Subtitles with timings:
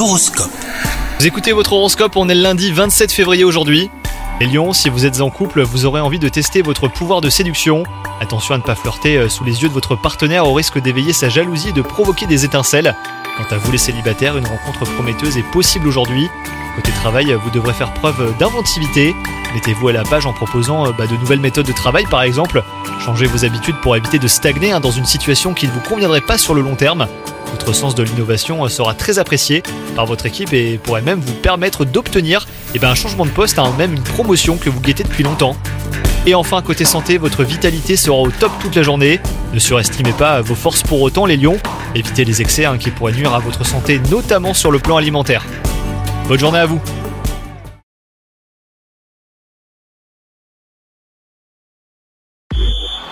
[0.00, 3.90] Vous écoutez votre horoscope, on est le lundi 27 février aujourd'hui.
[4.40, 7.28] Les lions, si vous êtes en couple, vous aurez envie de tester votre pouvoir de
[7.28, 7.82] séduction.
[8.18, 11.12] Attention à ne pas flirter euh, sous les yeux de votre partenaire au risque d'éveiller
[11.12, 12.96] sa jalousie et de provoquer des étincelles.
[13.36, 16.30] Quant à vous les célibataires, une rencontre prometteuse est possible aujourd'hui.
[16.76, 19.14] Côté travail, vous devrez faire preuve d'inventivité.
[19.52, 22.64] Mettez-vous à la page en proposant euh, bah, de nouvelles méthodes de travail par exemple.
[23.04, 26.22] Changez vos habitudes pour éviter de stagner hein, dans une situation qui ne vous conviendrait
[26.22, 27.06] pas sur le long terme.
[27.60, 29.62] Votre sens de l'innovation sera très apprécié
[29.94, 33.58] par votre équipe et pourrait même vous permettre d'obtenir eh ben, un changement de poste,
[33.58, 35.54] hein, même une promotion que vous guettez depuis longtemps.
[36.26, 39.20] Et enfin, côté santé, votre vitalité sera au top toute la journée.
[39.52, 41.58] Ne surestimez pas vos forces pour autant, les lions.
[41.94, 45.44] Évitez les excès hein, qui pourraient nuire à votre santé, notamment sur le plan alimentaire.
[46.28, 46.80] Bonne journée à vous